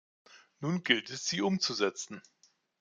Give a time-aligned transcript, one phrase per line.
[0.61, 2.23] Nun gilt es sie umzusetzen.